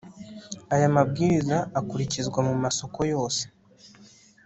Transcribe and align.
aya 0.73 0.87
mabwiriza 0.95 1.57
akurikizwa 1.79 2.39
mu 2.47 2.53
masoko 2.63 2.99
yose 3.13 3.41